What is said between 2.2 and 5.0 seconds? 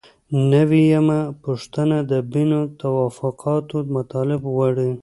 بن توافقاتو مطالب غواړي.